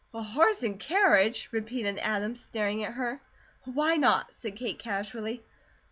"A 0.15 0.23
horse 0.23 0.63
and 0.63 0.79
carriage?" 0.79 1.47
repeated 1.51 1.99
Adam, 2.01 2.35
staring 2.35 2.83
at 2.83 2.93
her. 2.93 3.21
"Why 3.65 3.97
not?" 3.97 4.33
said 4.33 4.55
Kate, 4.55 4.79
casually. 4.79 5.43